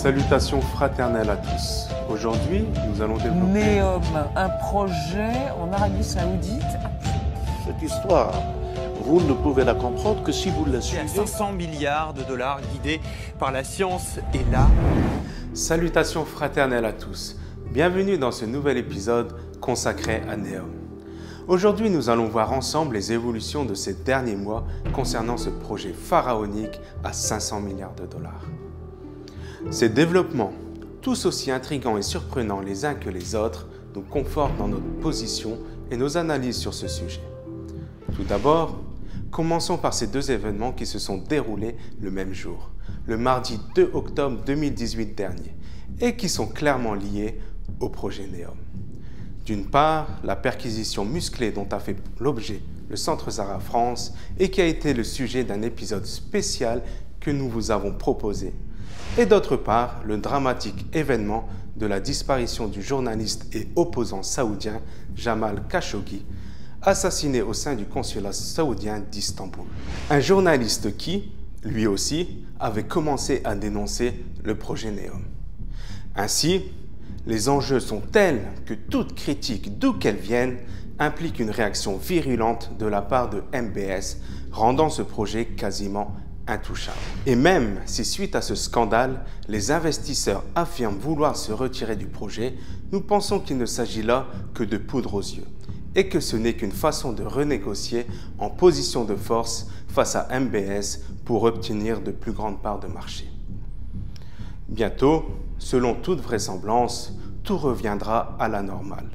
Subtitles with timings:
[0.00, 1.86] Salutations fraternelles à tous.
[2.08, 3.76] Aujourd'hui, nous allons développer.
[3.76, 4.02] Neom,
[4.34, 6.62] un projet en Arabie Saoudite.
[7.66, 8.32] Cette histoire,
[9.02, 11.06] vous ne pouvez la comprendre que si vous la suivez.
[11.06, 12.98] 500 milliards de dollars guidés
[13.38, 14.70] par la science et l'art.
[15.52, 17.36] Salutations fraternelles à tous.
[17.70, 20.70] Bienvenue dans ce nouvel épisode consacré à Neom.
[21.46, 24.64] Aujourd'hui, nous allons voir ensemble les évolutions de ces derniers mois
[24.94, 28.46] concernant ce projet pharaonique à 500 milliards de dollars.
[29.68, 30.52] Ces développements,
[31.02, 35.58] tous aussi intrigants et surprenants les uns que les autres, nous confortent dans notre position
[35.90, 37.20] et nos analyses sur ce sujet.
[38.16, 38.80] Tout d'abord,
[39.30, 42.70] commençons par ces deux événements qui se sont déroulés le même jour,
[43.06, 45.54] le mardi 2 octobre 2018 dernier,
[46.00, 47.38] et qui sont clairement liés
[47.78, 48.56] au projet NEOM.
[49.44, 54.60] D'une part, la perquisition musclée dont a fait l'objet le Centre Zara France et qui
[54.60, 56.82] a été le sujet d'un épisode spécial
[57.20, 58.52] que nous vous avons proposé.
[59.18, 64.80] Et d'autre part, le dramatique événement de la disparition du journaliste et opposant saoudien
[65.16, 66.24] Jamal Khashoggi,
[66.82, 69.64] assassiné au sein du consulat saoudien d'Istanbul.
[70.10, 71.32] Un journaliste qui,
[71.64, 75.24] lui aussi, avait commencé à dénoncer le projet NEOM.
[76.14, 76.62] Ainsi,
[77.26, 80.56] les enjeux sont tels que toute critique, d'où qu'elle vienne,
[80.98, 84.18] implique une réaction virulente de la part de MBS,
[84.52, 86.14] rendant ce projet quasiment
[86.50, 86.98] intouchable.
[87.26, 92.54] Et même si suite à ce scandale, les investisseurs affirment vouloir se retirer du projet,
[92.92, 95.46] nous pensons qu'il ne s'agit là que de poudre aux yeux
[95.94, 98.06] et que ce n'est qu'une façon de renégocier
[98.38, 103.28] en position de force face à MBS pour obtenir de plus grandes parts de marché.
[104.68, 105.24] Bientôt,
[105.58, 107.12] selon toute vraisemblance,
[107.42, 109.10] tout reviendra à la normale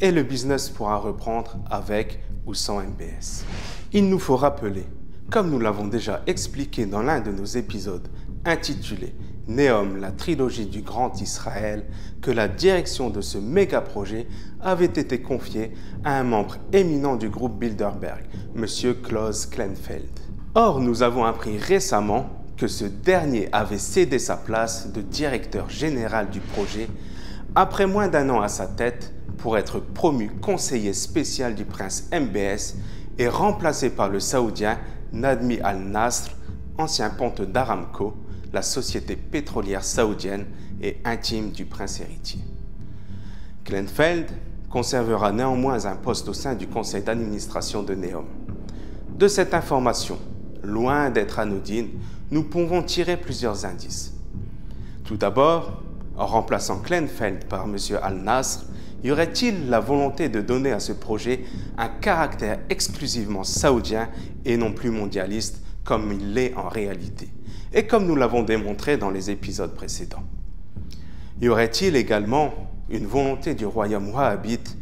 [0.00, 3.44] et le business pourra reprendre avec ou sans MBS.
[3.92, 4.86] Il nous faut rappeler,
[5.30, 8.08] comme nous l'avons déjà expliqué dans l'un de nos épisodes
[8.44, 9.14] intitulé
[9.46, 11.84] Néom, la trilogie du grand Israël,
[12.20, 14.26] que la direction de ce méga projet
[14.60, 15.72] avait été confiée
[16.04, 18.24] à un membre éminent du groupe Bilderberg,
[18.54, 18.66] M.
[19.02, 20.20] Klaus Klenfeld.
[20.54, 26.30] Or, nous avons appris récemment que ce dernier avait cédé sa place de directeur général
[26.30, 26.88] du projet
[27.54, 32.76] après moins d'un an à sa tête pour être promu conseiller spécial du prince MBS
[33.18, 34.78] et remplacé par le saoudien
[35.12, 36.30] Nadmi al-Nasr,
[36.78, 38.14] ancien ponte d'Aramco,
[38.52, 40.46] la société pétrolière saoudienne
[40.82, 42.40] et intime du prince héritier.
[43.64, 44.26] Glenfeld
[44.68, 48.24] conservera néanmoins un poste au sein du conseil d'administration de Neom.
[49.16, 50.18] De cette information,
[50.62, 51.88] loin d'être anodine,
[52.30, 54.14] nous pouvons tirer plusieurs indices.
[55.04, 55.82] Tout d'abord,
[56.16, 57.76] en remplaçant Klenfeld par M.
[58.02, 58.64] Al-Nasr,
[59.02, 61.44] y aurait-il la volonté de donner à ce projet
[61.78, 64.08] un caractère exclusivement saoudien
[64.44, 67.28] et non plus mondialiste comme il l'est en réalité,
[67.72, 70.22] et comme nous l'avons démontré dans les épisodes précédents
[71.40, 72.52] Y aurait-il également
[72.90, 74.76] une volonté du royaume wahhabite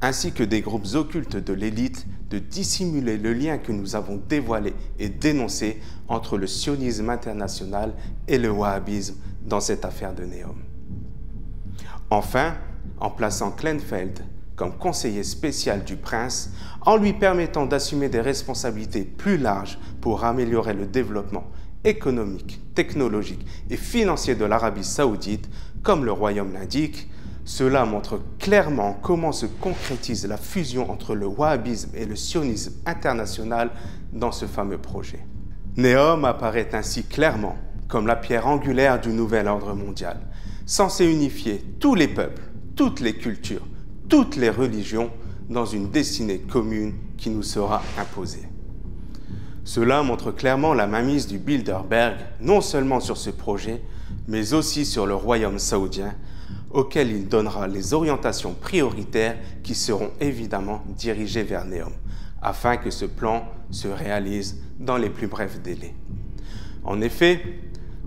[0.00, 4.74] ainsi que des groupes occultes de l'élite de dissimuler le lien que nous avons dévoilé
[4.98, 7.94] et dénoncé entre le sionisme international
[8.26, 10.56] et le wahhabisme dans cette affaire de Néom.
[12.10, 12.54] Enfin,
[13.00, 14.20] en plaçant Klenfeld
[14.58, 16.50] comme conseiller spécial du prince,
[16.84, 21.44] en lui permettant d'assumer des responsabilités plus larges pour améliorer le développement
[21.84, 25.48] économique, technologique et financier de l'Arabie saoudite,
[25.84, 27.08] comme le royaume l'indique,
[27.44, 33.70] cela montre clairement comment se concrétise la fusion entre le wahhabisme et le sionisme international
[34.12, 35.24] dans ce fameux projet.
[35.76, 37.56] Néom apparaît ainsi clairement
[37.86, 40.18] comme la pierre angulaire du nouvel ordre mondial,
[40.66, 42.42] censé unifier tous les peuples,
[42.78, 43.66] toutes les cultures,
[44.08, 45.10] toutes les religions
[45.50, 48.44] dans une destinée commune qui nous sera imposée.
[49.64, 53.82] Cela montre clairement la mainmise du Bilderberg, non seulement sur ce projet,
[54.28, 56.14] mais aussi sur le royaume saoudien,
[56.70, 61.92] auquel il donnera les orientations prioritaires qui seront évidemment dirigées vers Néom,
[62.40, 65.96] afin que ce plan se réalise dans les plus brefs délais.
[66.84, 67.42] En effet,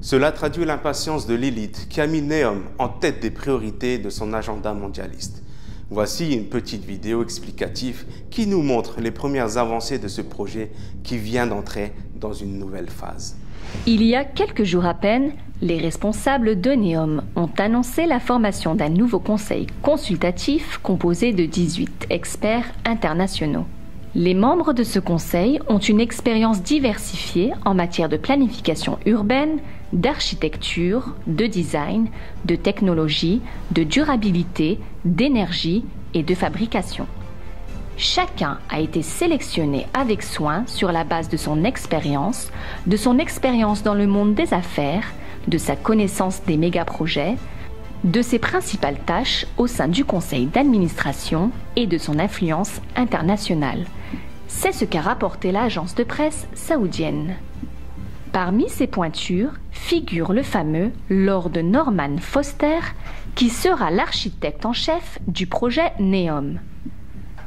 [0.01, 4.33] cela traduit l'impatience de l'élite qui a mis Néom en tête des priorités de son
[4.33, 5.43] agenda mondialiste.
[5.91, 10.71] Voici une petite vidéo explicative qui nous montre les premières avancées de ce projet
[11.03, 13.37] qui vient d'entrer dans une nouvelle phase.
[13.85, 18.73] Il y a quelques jours à peine, les responsables de NEOM ont annoncé la formation
[18.73, 23.65] d'un nouveau conseil consultatif composé de 18 experts internationaux.
[24.15, 29.59] Les membres de ce conseil ont une expérience diversifiée en matière de planification urbaine,
[29.93, 32.07] d'architecture, de design,
[32.45, 33.41] de technologie,
[33.71, 35.83] de durabilité, d'énergie
[36.13, 37.07] et de fabrication.
[37.97, 42.51] Chacun a été sélectionné avec soin sur la base de son expérience,
[42.87, 45.05] de son expérience dans le monde des affaires,
[45.47, 47.35] de sa connaissance des méga-projets,
[48.03, 53.85] de ses principales tâches au sein du conseil d'administration et de son influence internationale.
[54.47, 57.35] C'est ce qu'a rapporté l'agence de presse saoudienne.
[58.31, 62.79] Parmi ces pointures figure le fameux Lord Norman Foster,
[63.35, 66.59] qui sera l'architecte en chef du projet NEOM.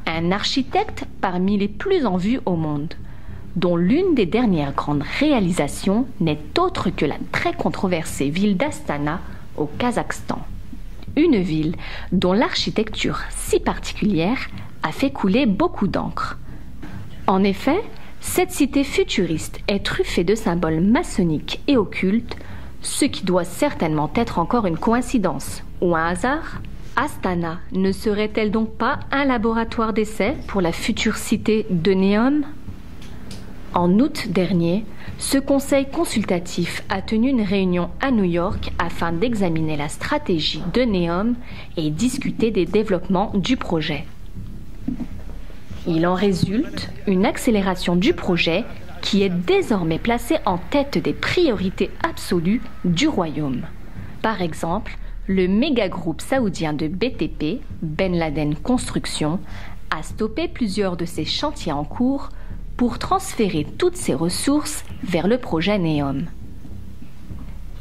[0.07, 2.93] Un architecte parmi les plus en vue au monde,
[3.57, 9.21] dont l'une des dernières grandes réalisations n'est autre que la très controversée ville d'Astana
[9.57, 10.41] au Kazakhstan.
[11.17, 11.77] Une ville
[12.13, 14.49] dont l'architecture si particulière
[14.83, 16.37] a fait couler beaucoup d'encre.
[17.27, 17.81] En effet,
[18.27, 22.37] cette cité futuriste est truffée de symboles maçonniques et occultes,
[22.81, 26.61] ce qui doit certainement être encore une coïncidence ou un hasard.
[26.97, 32.45] Astana ne serait-elle donc pas un laboratoire d'essai pour la future cité de Néom
[33.73, 34.85] En août dernier,
[35.19, 40.83] ce conseil consultatif a tenu une réunion à New York afin d'examiner la stratégie de
[40.83, 41.37] Neom
[41.77, 44.07] et discuter des développements du projet.
[45.87, 48.65] Il en résulte une accélération du projet
[49.03, 53.63] qui est désormais placé en tête des priorités absolues du royaume.
[54.23, 54.97] Par exemple,
[55.27, 59.41] le méga groupe saoudien de BTP, Ben Laden Construction,
[59.91, 62.31] a stoppé plusieurs de ses chantiers en cours
[62.79, 66.25] pour transférer toutes ses ressources vers le projet Neom.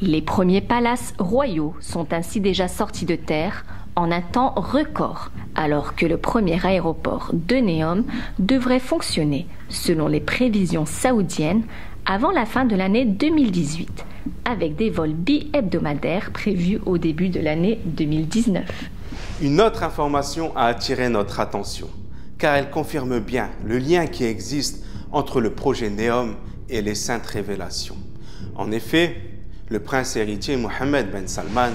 [0.01, 3.63] Les premiers palaces royaux sont ainsi déjà sortis de terre
[3.95, 8.03] en un temps record, alors que le premier aéroport de Neom
[8.39, 11.63] devrait fonctionner, selon les prévisions saoudiennes,
[12.05, 14.05] avant la fin de l'année 2018,
[14.45, 18.63] avec des vols bi-hebdomadaires prévus au début de l'année 2019.
[19.41, 21.87] Une autre information a attiré notre attention,
[22.37, 26.35] car elle confirme bien le lien qui existe entre le projet Neom
[26.69, 27.97] et les saintes révélations.
[28.55, 29.15] En effet,
[29.69, 31.71] le prince héritier Mohammed Ben Salman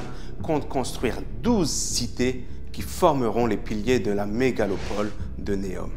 [0.56, 5.91] construire 12 cités qui formeront les piliers de la mégalopole de Neom.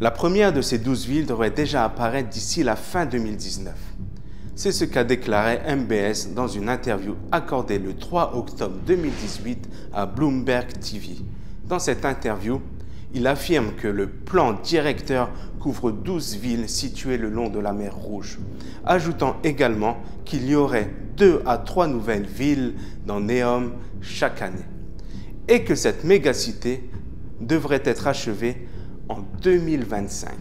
[0.00, 3.74] La première de ces 12 villes devrait déjà apparaître d'ici la fin 2019.
[4.54, 10.68] C'est ce qu'a déclaré MBS dans une interview accordée le 3 octobre 2018 à Bloomberg
[10.78, 11.16] TV.
[11.66, 12.60] Dans cette interview,
[13.14, 15.30] il affirme que le plan directeur
[15.60, 18.38] couvre 12 villes situées le long de la mer Rouge,
[18.84, 20.90] ajoutant également qu'il y aurait
[21.22, 22.74] deux à trois nouvelles villes
[23.06, 24.66] dans Neom chaque année,
[25.46, 26.90] et que cette mégacité
[27.40, 28.66] devrait être achevée
[29.08, 30.32] en 2025.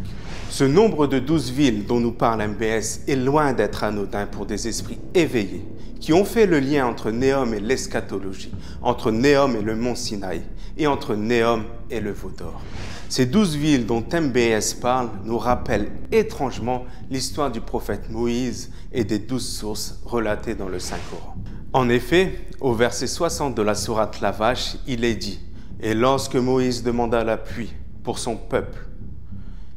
[0.51, 4.67] Ce nombre de 12 villes dont nous parle MBS est loin d'être anodin pour des
[4.67, 5.65] esprits éveillés
[6.01, 8.51] qui ont fait le lien entre Néom et l'eschatologie,
[8.81, 10.41] entre Néom et le mont Sinaï,
[10.77, 12.59] et entre Néom et le Vaudor.
[13.07, 19.19] Ces douze villes dont MBS parle nous rappellent étrangement l'histoire du prophète Moïse et des
[19.19, 21.37] douze sources relatées dans le Saint-Coran.
[21.71, 25.39] En effet, au verset 60 de la sourate La Vache, il est dit
[25.79, 27.71] Et lorsque Moïse demanda la pluie
[28.03, 28.90] pour son peuple,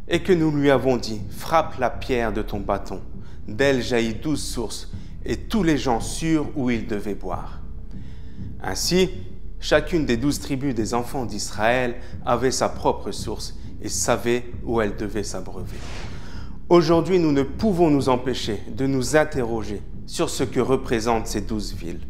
[0.09, 3.01] et que nous lui avons dit Frappe la pierre de ton bâton,
[3.49, 4.91] d'elle jaillit douze sources,
[5.25, 7.61] et tous les gens surent où ils devaient boire.
[8.63, 9.11] Ainsi,
[9.61, 14.97] chacune des douze tribus des enfants d'Israël avait sa propre source et savait où elle
[14.97, 15.77] devait s'abreuver.
[16.69, 21.75] Aujourd'hui, nous ne pouvons nous empêcher de nous interroger sur ce que représentent ces douze
[21.75, 22.01] villes.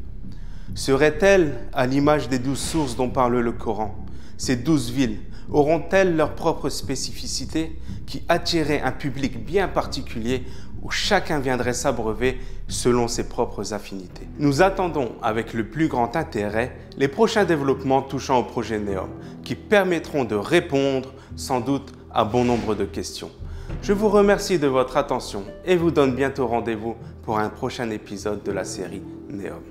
[0.75, 3.95] Seraient-elles à l'image des douze sources dont parle le Coran
[4.37, 5.19] Ces douze villes
[5.51, 10.45] auront-elles leur propre spécificité qui attirerait un public bien particulier
[10.83, 14.29] où chacun viendrait s'abreuver selon ses propres affinités?
[14.39, 19.11] Nous attendons avec le plus grand intérêt les prochains développements touchant au projet NEOM
[19.43, 23.31] qui permettront de répondre sans doute à bon nombre de questions.
[23.83, 28.43] Je vous remercie de votre attention et vous donne bientôt rendez-vous pour un prochain épisode
[28.43, 29.63] de la série NEOM.